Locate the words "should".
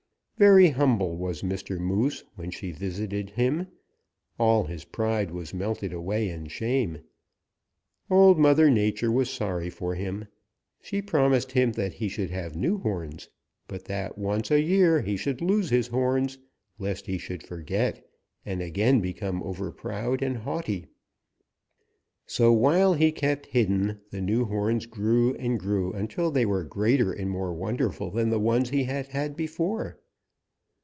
12.09-12.31, 15.15-15.43, 17.19-17.43